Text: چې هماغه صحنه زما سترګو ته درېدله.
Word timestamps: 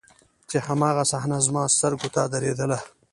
چې 0.49 0.57
هماغه 0.67 1.03
صحنه 1.11 1.37
زما 1.47 1.63
سترګو 1.75 2.07
ته 2.15 2.21
درېدله. 2.33 2.79